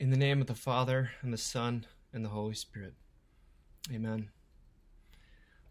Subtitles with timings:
[0.00, 1.84] In the name of the Father, and the Son,
[2.14, 2.94] and the Holy Spirit.
[3.92, 4.30] Amen.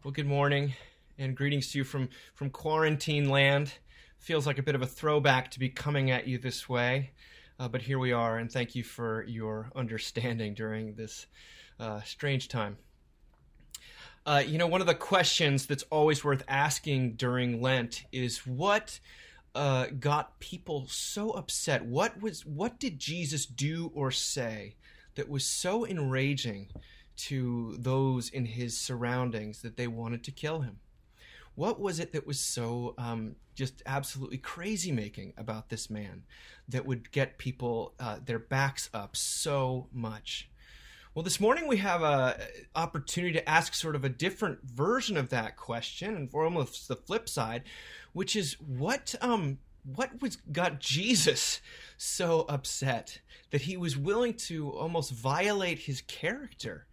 [0.03, 0.75] Well, good morning,
[1.17, 3.73] and greetings to you from, from quarantine land.
[4.19, 7.09] Feels like a bit of a throwback to be coming at you this way,
[7.59, 11.25] uh, but here we are, and thank you for your understanding during this
[11.79, 12.77] uh, strange time.
[14.27, 18.99] Uh, you know, one of the questions that's always worth asking during Lent is what
[19.55, 21.85] uh, got people so upset?
[21.85, 24.75] What was what did Jesus do or say
[25.15, 26.69] that was so enraging
[27.17, 30.77] to those in his surroundings that they wanted to kill him?
[31.55, 36.23] What was it that was so um, just absolutely crazy making about this man
[36.69, 40.49] that would get people uh, their backs up so much?
[41.13, 42.35] Well, this morning we have an
[42.75, 46.95] opportunity to ask sort of a different version of that question, and for almost the
[46.95, 47.63] flip side,
[48.13, 51.61] which is what um what was got Jesus
[51.97, 56.85] so upset that he was willing to almost violate his character?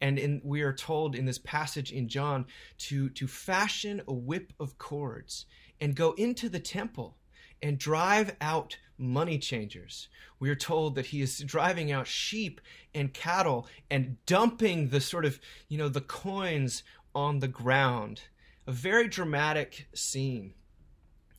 [0.00, 2.46] And in, we are told in this passage in John
[2.78, 5.46] to to fashion a whip of cords
[5.80, 7.16] and go into the temple
[7.62, 10.08] and drive out money changers.
[10.38, 12.60] We are told that he is driving out sheep
[12.94, 16.82] and cattle and dumping the sort of, you know, the coins
[17.14, 18.22] on the ground.
[18.66, 20.54] A very dramatic scene.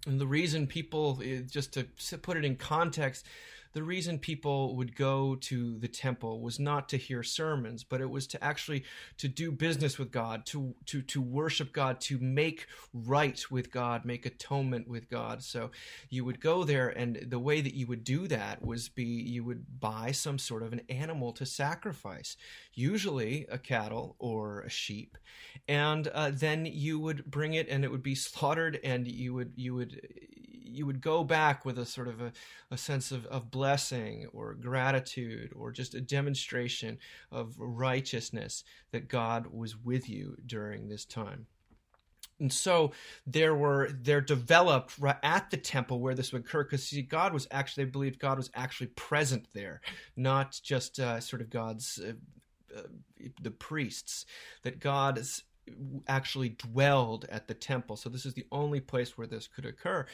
[0.06, 3.26] And the reason people, eh, just to put it in context,
[3.74, 8.10] the reason people would go to the temple was not to hear sermons, but it
[8.10, 8.84] was to actually
[9.18, 14.06] to do business with God, to to to worship God, to make right with God,
[14.06, 15.44] make atonement with God.
[15.44, 15.72] So
[16.10, 19.44] you would go there, and the way that you would do that was be you
[19.44, 22.38] would buy some sort of an animal to sacrifice,
[22.74, 25.18] usually a cattle or a sheep,
[25.68, 29.54] and uh, then you would bring it, and it would be slaughtered, and you would
[29.56, 30.00] you would
[30.74, 32.32] you would go back with a sort of a,
[32.72, 36.98] a sense of, of blessing or gratitude or just a demonstration
[37.32, 41.48] of righteousness that God was with you during this time.
[42.40, 42.92] And so
[43.28, 47.48] there were there developed at the temple where this would occur because see God was
[47.52, 49.82] actually they believed God was actually present there,
[50.18, 52.14] not just uh, sort of God's uh,
[52.76, 52.82] uh,
[53.42, 54.26] the priests
[54.64, 55.24] that God
[56.08, 57.96] actually dwelled at the temple.
[57.96, 60.06] So this is the only place where this could occur.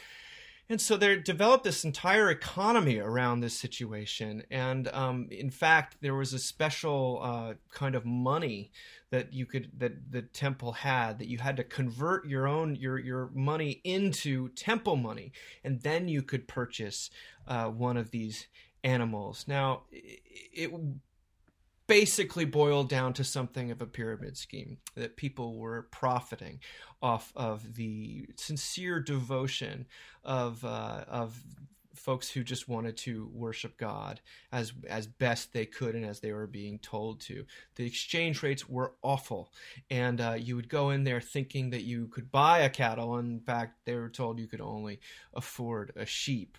[0.70, 4.44] And so they developed this entire economy around this situation.
[4.52, 8.70] And um, in fact, there was a special uh, kind of money
[9.10, 13.00] that you could that the temple had that you had to convert your own your
[13.00, 15.32] your money into temple money,
[15.64, 17.10] and then you could purchase
[17.48, 18.46] uh, one of these
[18.84, 19.46] animals.
[19.48, 20.70] Now, it
[21.90, 26.60] basically boiled down to something of a pyramid scheme that people were profiting
[27.02, 29.84] off of the sincere devotion
[30.22, 31.42] of uh, of
[31.92, 34.20] folks who just wanted to worship God
[34.52, 37.44] as as best they could and as they were being told to.
[37.74, 39.52] The exchange rates were awful,
[39.90, 43.18] and uh, you would go in there thinking that you could buy a cattle.
[43.18, 45.00] In fact, they were told you could only
[45.34, 46.56] afford a sheep.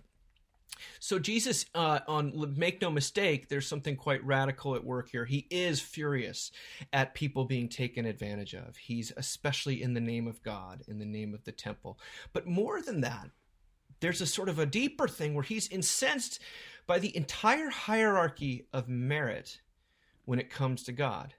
[0.99, 5.25] So Jesus, uh, on make no mistake, there's something quite radical at work here.
[5.25, 6.51] He is furious
[6.93, 8.77] at people being taken advantage of.
[8.77, 11.99] He's especially in the name of God, in the name of the temple.
[12.33, 13.29] But more than that,
[13.99, 16.39] there's a sort of a deeper thing where he's incensed
[16.87, 19.61] by the entire hierarchy of merit
[20.25, 21.35] when it comes to God.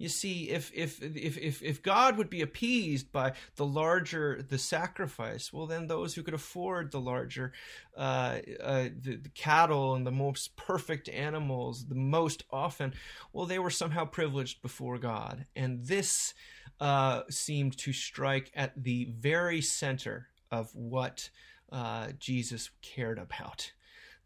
[0.00, 4.56] You see, if if if if if God would be appeased by the larger the
[4.56, 7.52] sacrifice, well, then those who could afford the larger,
[7.98, 12.94] uh, uh, the, the cattle and the most perfect animals, the most often,
[13.34, 16.32] well, they were somehow privileged before God, and this
[16.80, 21.28] uh, seemed to strike at the very center of what
[21.70, 23.70] uh, Jesus cared about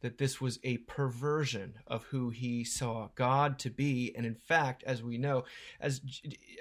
[0.05, 4.13] that this was a perversion of who he saw God to be.
[4.15, 5.45] And in fact as we know
[5.81, 6.03] as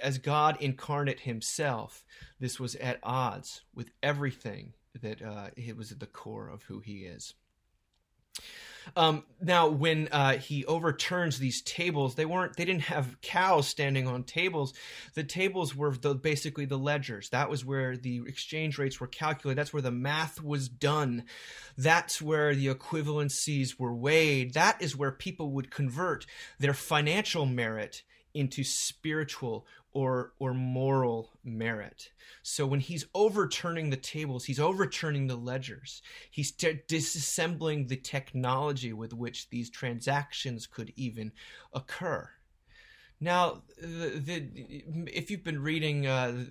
[0.01, 2.05] as God incarnate himself
[2.39, 4.71] this was at odds with everything
[5.01, 7.33] that uh, it was at the core of who he is
[8.95, 14.07] um, now, when uh, he overturns these tables, they weren't they didn't have cows standing
[14.07, 14.74] on tables.
[15.15, 17.30] The tables were the, basically the ledgers.
[17.30, 19.57] That was where the exchange rates were calculated.
[19.57, 21.25] That's where the math was done.
[21.77, 24.53] That's where the equivalencies were weighed.
[24.53, 26.25] That is where people would convert
[26.59, 28.03] their financial merit
[28.33, 32.12] into spiritual or or moral merit.
[32.42, 36.01] So when he's overturning the tables, he's overturning the ledgers.
[36.30, 41.31] He's t- disassembling the technology with which these transactions could even
[41.74, 42.30] occur.
[43.19, 46.45] Now, the, the if you've been reading uh,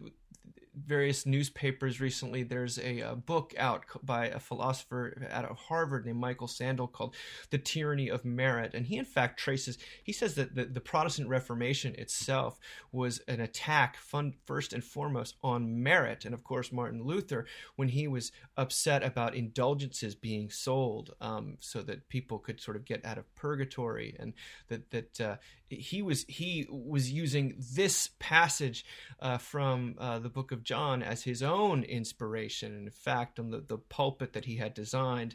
[0.75, 2.43] various newspapers recently.
[2.43, 7.15] There's a, a, book out by a philosopher out of Harvard named Michael Sandel called
[7.51, 9.79] "The Tyranny of Merit," and he in fact traces.
[10.03, 12.59] He says that the, the Protestant Reformation itself
[12.91, 16.25] was an attack, fun, first and foremost, on merit.
[16.25, 17.47] And of course, Martin Luther,
[17.77, 22.85] when he was upset about indulgences being sold, um, so that people could sort of
[22.85, 24.33] get out of purgatory, and
[24.69, 25.37] that that uh,
[25.73, 28.85] he was he was using this passage
[29.21, 32.77] uh, from uh, the book of John as his own inspiration.
[32.77, 35.35] In fact, on the, the pulpit that he had designed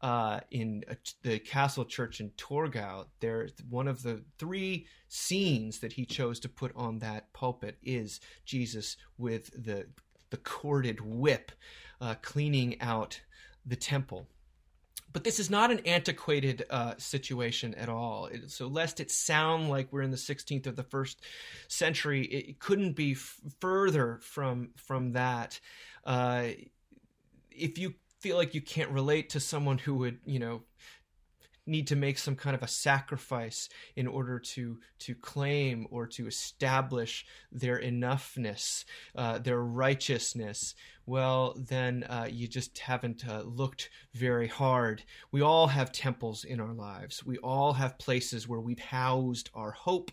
[0.00, 0.84] uh, in
[1.22, 6.48] the Castle Church in Torgau, there one of the three scenes that he chose to
[6.48, 9.86] put on that pulpit is Jesus with the
[10.30, 11.52] the corded whip
[12.00, 13.20] uh, cleaning out
[13.64, 14.26] the temple
[15.12, 18.26] but this is not an antiquated uh, situation at all.
[18.26, 21.22] It, so, lest it sound like we're in the 16th or the first
[21.68, 25.58] century, it couldn't be f- further from from that.
[26.04, 26.48] Uh,
[27.50, 30.62] if you feel like you can't relate to someone who would, you know,
[31.66, 36.26] need to make some kind of a sacrifice in order to to claim or to
[36.26, 38.84] establish their enoughness,
[39.14, 40.74] uh, their righteousness.
[41.04, 45.04] Well, then uh, you just haven't uh, looked very hard.
[45.30, 47.24] We all have temples in our lives.
[47.24, 50.10] We all have places where we've housed our hope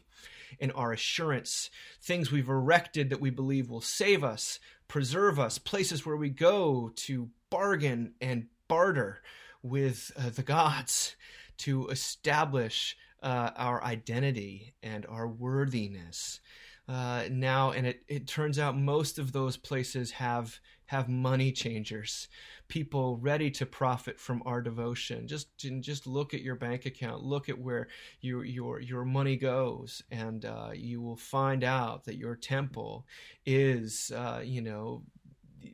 [0.59, 1.69] and our assurance,
[2.01, 6.91] things we've erected that we believe will save us, preserve us, places where we go
[6.95, 9.21] to bargain and barter
[9.63, 11.15] with uh, the gods
[11.57, 16.39] to establish uh, our identity and our worthiness.
[16.87, 22.27] Uh, now, and it, it turns out most of those places have have money changers,
[22.67, 25.27] people ready to profit from our devotion.
[25.27, 25.47] Just
[25.79, 27.87] just look at your bank account, look at where
[28.19, 33.07] your your your money goes, and uh, you will find out that your temple
[33.45, 35.03] is, uh, you know,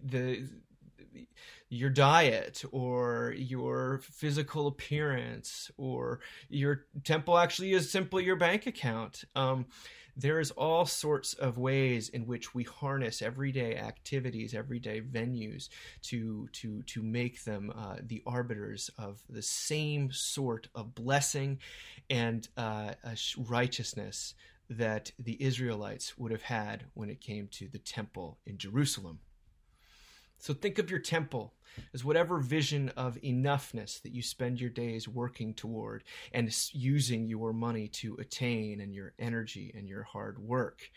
[0.04, 0.48] the
[1.70, 6.20] your diet or your physical appearance or
[6.50, 9.24] your temple actually is simply your bank account.
[9.36, 9.68] Um,
[10.16, 15.70] there's all sorts of ways in which we harness everyday activities, everyday venues
[16.02, 21.60] to to to make them uh, the arbiters of the same sort of blessing
[22.10, 22.94] and uh,
[23.38, 24.34] righteousness
[24.70, 29.20] that the Israelites would have had when it came to the temple in Jerusalem.
[30.40, 31.54] So think of your temple
[31.94, 36.04] as whatever vision of enoughness that you spend your days working toward
[36.34, 40.90] and using your money to attain and your energy and your hard work.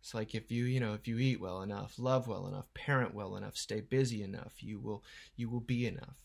[0.00, 3.14] It's like if you, you know, if you eat well enough, love well enough, parent
[3.14, 5.04] well enough, stay busy enough, you will
[5.36, 6.18] you will be enough.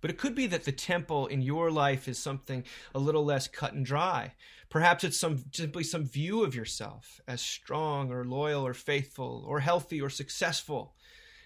[0.00, 2.64] But it could be that the temple in your life is something
[2.94, 4.32] a little less cut and dry.
[4.70, 9.60] Perhaps it's some simply some view of yourself as strong or loyal or faithful or
[9.60, 10.95] healthy or successful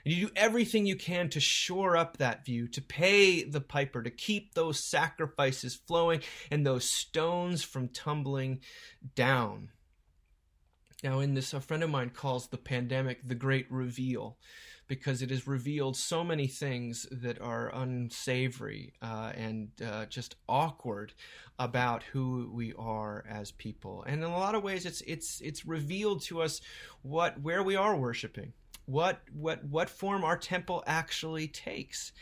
[0.05, 4.03] and you do everything you can to shore up that view, to pay the piper,
[4.03, 8.61] to keep those sacrifices flowing and those stones from tumbling
[9.15, 9.71] down.
[11.03, 14.37] Now, in this, a friend of mine calls the pandemic the great reveal
[14.87, 21.15] because it has revealed so many things that are unsavory uh, and uh, just awkward
[21.61, 24.03] about who we are as people.
[24.07, 26.61] And in a lot of ways, it's it's it's revealed to us
[27.03, 28.53] what where we are worshiping
[28.91, 32.13] what what what form our temple actually takes.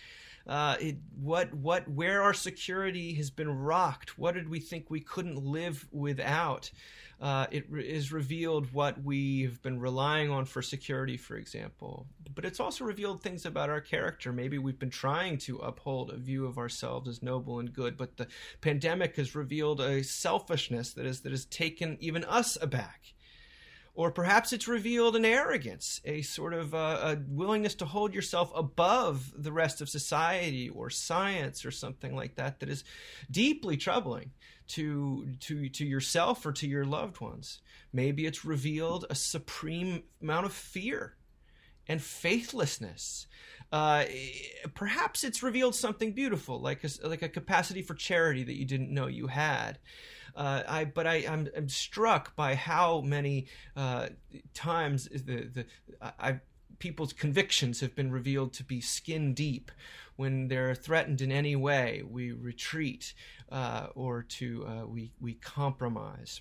[0.46, 4.18] Uh, it, what what where our security has been rocked.
[4.18, 6.70] What did we think we couldn't live without?
[7.20, 12.06] Uh, it re- is revealed what we've been relying on for security, for example.
[12.34, 14.32] But it's also revealed things about our character.
[14.32, 18.16] Maybe we've been trying to uphold a view of ourselves as noble and good, but
[18.16, 18.28] the
[18.60, 23.14] pandemic has revealed a selfishness that is that has taken even us aback
[23.98, 28.52] or perhaps it's revealed an arrogance, a sort of uh, a willingness to hold yourself
[28.54, 32.84] above the rest of society or science or something like that that is
[33.28, 34.30] deeply troubling
[34.68, 37.60] to to to yourself or to your loved ones.
[37.92, 41.16] Maybe it's revealed a supreme amount of fear
[41.88, 43.26] and faithlessness.
[43.70, 44.04] Uh,
[44.74, 48.90] perhaps it's revealed something beautiful, like a, like a capacity for charity that you didn't
[48.90, 49.78] know you had.
[50.34, 54.08] Uh, I but I I'm, I'm, struck by how many uh,
[54.54, 55.66] times the the
[56.00, 56.40] I,
[56.78, 59.70] people's convictions have been revealed to be skin deep.
[60.16, 63.14] When they're threatened in any way, we retreat
[63.50, 66.40] uh, or to uh, we we compromise.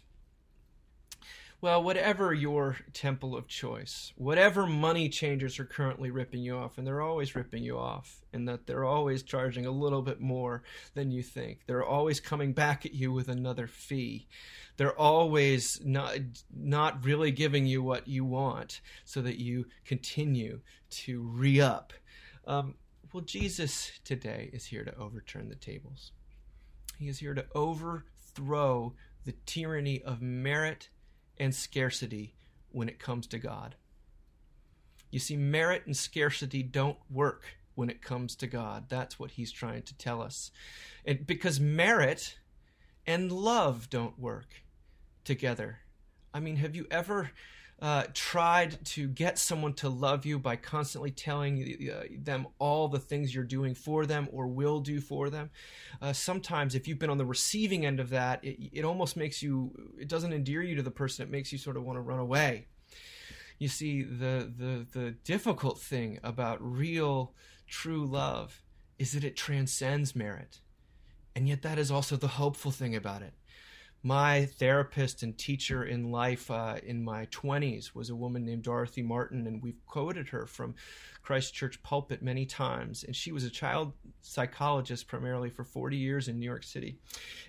[1.59, 6.85] Well, whatever your temple of choice, whatever money changers are currently ripping you off, and
[6.85, 10.61] they're always ripping you off, and that they're always charging a little bit more
[10.93, 11.61] than you think.
[11.65, 14.27] They're always coming back at you with another fee.
[14.77, 16.19] They're always not
[16.55, 20.59] not really giving you what you want, so that you continue
[20.89, 21.91] to re up.
[22.45, 22.75] Um,
[23.11, 26.11] well, Jesus today is here to overturn the tables.
[26.99, 28.93] He is here to overthrow
[29.25, 30.89] the tyranny of merit
[31.39, 32.35] and scarcity
[32.71, 33.75] when it comes to God.
[35.09, 38.85] You see, merit and scarcity don't work when it comes to God.
[38.89, 40.51] That's what he's trying to tell us.
[41.05, 42.37] And because merit
[43.05, 44.47] and love don't work
[45.23, 45.79] together.
[46.33, 47.31] I mean, have you ever
[47.79, 52.99] uh, tried to get someone to love you by constantly telling uh, them all the
[52.99, 55.51] things you're doing for them or will do for them.
[56.01, 59.43] Uh, sometimes, if you've been on the receiving end of that, it, it almost makes
[59.43, 62.01] you, it doesn't endear you to the person, it makes you sort of want to
[62.01, 62.65] run away.
[63.59, 67.33] You see, the, the, the difficult thing about real,
[67.67, 68.63] true love
[68.97, 70.61] is that it transcends merit.
[71.35, 73.33] And yet, that is also the hopeful thing about it
[74.03, 79.01] my therapist and teacher in life uh, in my 20s was a woman named Dorothy
[79.01, 80.75] Martin, and we've quoted her from
[81.23, 83.03] Christ Church pulpit many times.
[83.03, 86.99] And she was a child psychologist primarily for 40 years in New York City.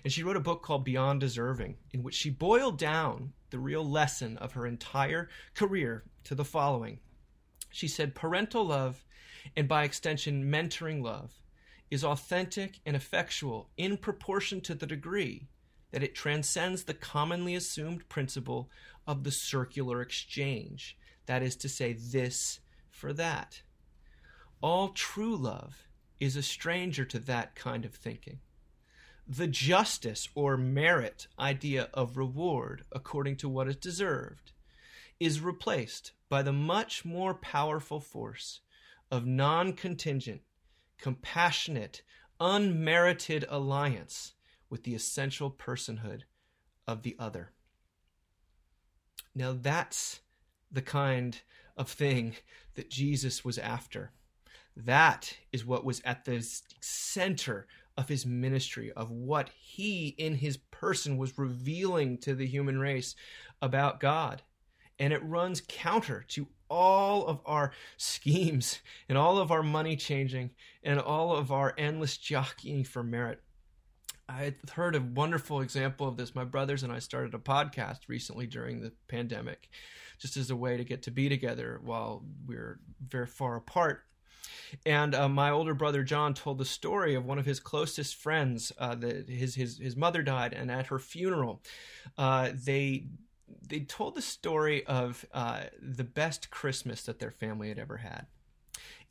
[0.03, 3.87] And she wrote a book called Beyond Deserving, in which she boiled down the real
[3.87, 6.99] lesson of her entire career to the following
[7.69, 9.05] She said, Parental love,
[9.55, 11.31] and by extension, mentoring love,
[11.91, 15.47] is authentic and effectual in proportion to the degree
[15.91, 18.69] that it transcends the commonly assumed principle
[19.07, 23.61] of the circular exchange, that is to say, this for that.
[24.61, 25.87] All true love
[26.19, 28.39] is a stranger to that kind of thinking.
[29.27, 34.51] The justice or merit idea of reward according to what is deserved
[35.19, 38.61] is replaced by the much more powerful force
[39.11, 40.41] of non contingent,
[40.97, 42.01] compassionate,
[42.39, 44.33] unmerited alliance
[44.69, 46.21] with the essential personhood
[46.87, 47.51] of the other.
[49.35, 50.21] Now, that's
[50.71, 51.39] the kind
[51.77, 52.35] of thing
[52.75, 54.11] that Jesus was after.
[54.75, 56.45] That is what was at the
[56.81, 62.79] center of his ministry, of what he in his person was revealing to the human
[62.79, 63.15] race
[63.61, 64.41] about God.
[64.97, 70.51] And it runs counter to all of our schemes and all of our money changing
[70.83, 73.41] and all of our endless jockeying for merit.
[74.29, 76.35] I heard a wonderful example of this.
[76.35, 79.69] My brothers and I started a podcast recently during the pandemic,
[80.19, 84.03] just as a way to get to be together while we are very far apart.
[84.85, 88.71] And uh, my older brother John told the story of one of his closest friends.
[88.77, 91.63] Uh, that his his his mother died, and at her funeral,
[92.17, 93.07] uh, they
[93.67, 98.27] they told the story of uh, the best Christmas that their family had ever had.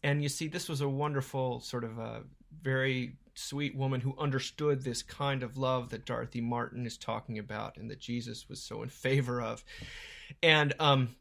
[0.04, 2.20] And you see, this was a wonderful sort of a uh,
[2.62, 7.76] very sweet woman who understood this kind of love that Dorothy Martin is talking about
[7.76, 9.64] and that Jesus was so in favor of.
[10.42, 11.14] And um,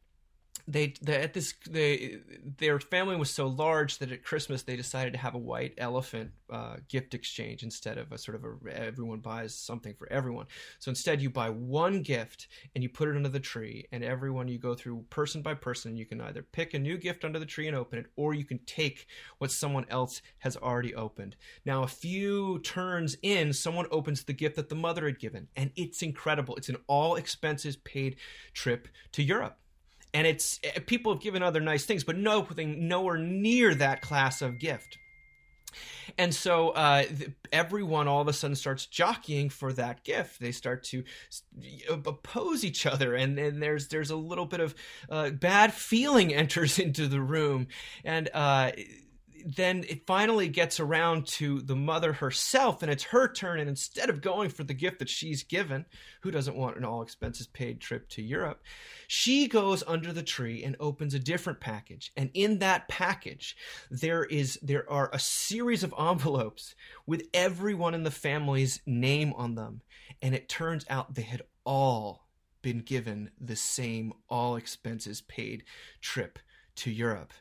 [0.70, 2.18] they, at this they
[2.58, 6.32] their family was so large that at Christmas they decided to have a white elephant
[6.50, 10.46] uh, gift exchange instead of a sort of a everyone buys something for everyone.
[10.80, 14.50] So instead you buy one gift and you put it under the tree, and everyone
[14.50, 15.96] you go through person by person.
[15.96, 18.44] You can either pick a new gift under the tree and open it, or you
[18.44, 19.08] can take
[19.38, 21.38] what someone else has already opened.
[21.66, 25.72] Now a few turns in, someone opens the gift that the mother had given, and
[25.78, 26.58] it's incredible.
[26.58, 28.18] It's an all expenses paid
[28.54, 29.58] trip to Europe
[30.18, 34.42] and it's eh, people have given other nice things, but nothing nowhere near that class
[34.42, 34.98] of gift.
[36.18, 37.04] And so uh,
[37.52, 40.40] everyone all of a sudden starts jockeying for that gift.
[40.40, 41.04] They start to
[41.88, 44.74] oppose each other, and, and there's there's a little bit of
[45.08, 47.68] uh, bad feeling enters into the room,
[48.04, 48.72] and uh,
[49.56, 54.10] then it finally gets around to the mother herself and it's her turn and instead
[54.10, 55.86] of going for the gift that she's given
[56.22, 58.62] who doesn't want an all expenses paid trip to europe
[59.08, 62.12] she goes under the tree and opens a different package.
[62.18, 63.56] And in that package
[63.90, 66.76] there is there are a series of envelopes
[67.06, 69.82] with everyone in the family's name on them.
[70.22, 72.28] And it turns out they had all
[72.62, 75.64] been given the same all expenses paid
[76.02, 76.40] trip
[76.76, 77.32] to europe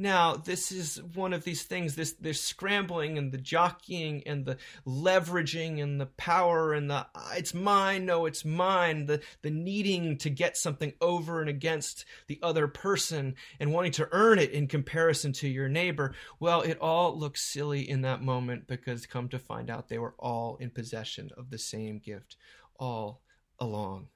[0.00, 5.82] now, this is one of these things, this scrambling and the jockeying and the leveraging
[5.82, 10.30] and the power and the ah, it's mine, no, it's mine, the the needing to
[10.30, 15.34] get something over and against the other person and wanting to earn it in comparison
[15.34, 16.14] to your neighbor.
[16.38, 20.14] Well, it all looks silly in that moment because come to find out they were
[20.18, 22.36] all in possession of the same gift
[22.78, 23.20] all
[23.58, 24.08] along.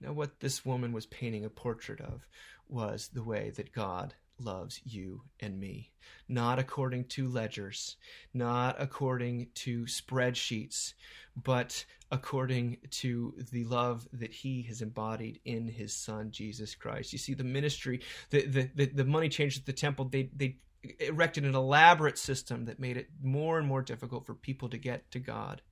[0.00, 2.28] Now, what this woman was painting a portrait of
[2.68, 5.92] was the way that God loves you and me,
[6.28, 7.96] not according to ledgers,
[8.32, 10.94] not according to spreadsheets,
[11.36, 17.12] but according to the love that he has embodied in his son Jesus Christ.
[17.12, 18.00] You see, the ministry,
[18.30, 20.58] the the the, the money changers at the temple, they they
[21.00, 25.10] erected an elaborate system that made it more and more difficult for people to get
[25.10, 25.62] to God.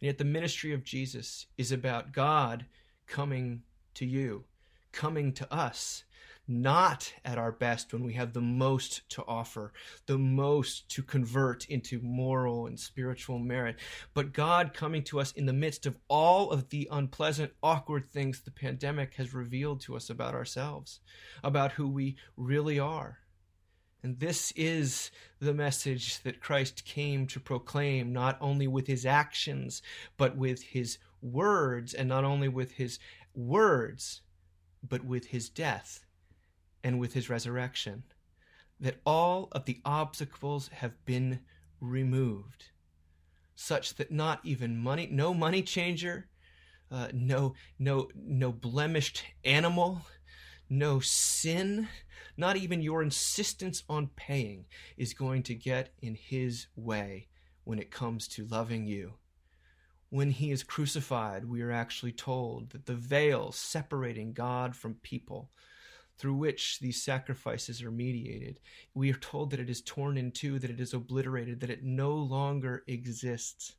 [0.00, 2.66] And yet the ministry of Jesus is about God
[3.06, 3.62] coming
[3.94, 4.44] to you,
[4.92, 6.04] coming to us
[6.48, 9.72] not at our best when we have the most to offer,
[10.06, 13.76] the most to convert into moral and spiritual merit,
[14.14, 18.40] but God coming to us in the midst of all of the unpleasant, awkward things
[18.40, 21.00] the pandemic has revealed to us about ourselves,
[21.44, 23.18] about who we really are.
[24.02, 29.82] And this is the message that Christ came to proclaim, not only with his actions,
[30.16, 32.98] but with his words, and not only with his
[33.34, 34.22] words,
[34.88, 36.04] but with his death
[36.82, 38.04] and with his resurrection,
[38.80, 41.40] that all of the obstacles have been
[41.80, 42.66] removed,
[43.54, 46.28] such that not even money, no money changer,
[46.90, 50.02] uh, no, no, no blemished animal,
[50.70, 51.88] no sin,
[52.36, 54.66] not even your insistence on paying
[54.96, 57.28] is going to get in his way
[57.64, 59.14] when it comes to loving you.
[60.10, 65.50] When he is crucified, we are actually told that the veil separating God from people
[66.18, 68.60] through which these sacrifices are mediated.
[68.94, 71.84] We are told that it is torn in two, that it is obliterated, that it
[71.84, 73.76] no longer exists.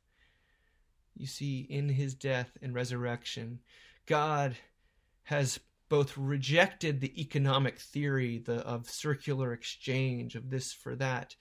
[1.14, 3.60] You see, in his death and resurrection,
[4.06, 4.56] God
[5.24, 11.36] has both rejected the economic theory the, of circular exchange, of this for that,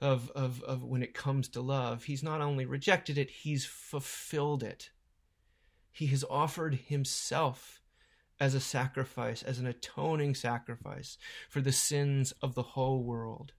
[0.00, 2.04] of, of, of when it comes to love.
[2.04, 4.90] He's not only rejected it, he's fulfilled it.
[5.90, 7.75] He has offered himself
[8.38, 11.16] as a sacrifice, as an atoning sacrifice
[11.48, 13.52] for the sins of the whole world.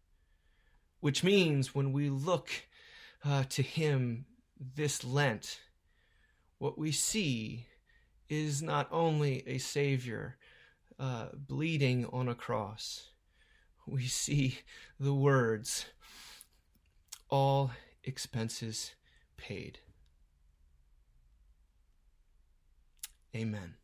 [1.00, 2.50] Which means when we look
[3.24, 4.26] uh, to Him
[4.60, 5.60] this Lent,
[6.58, 7.68] what we see
[8.30, 10.38] is not only a Savior
[11.00, 13.10] uh, bleeding on a cross,
[13.86, 14.60] we see
[15.00, 15.86] the words,
[17.30, 17.72] all
[18.04, 18.94] expenses
[19.38, 19.80] paid.
[23.36, 23.76] Amen.